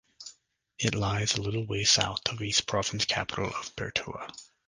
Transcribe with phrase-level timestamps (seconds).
[0.79, 4.35] It lies a little way south of East Province capital of Bertoua.